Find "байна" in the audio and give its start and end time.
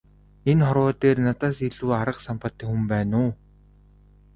2.91-3.15